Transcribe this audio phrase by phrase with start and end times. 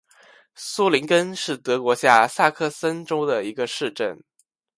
[0.55, 4.19] 苏林根是德国下萨克森州的一个市镇。